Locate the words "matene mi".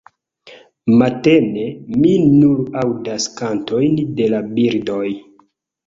1.01-2.15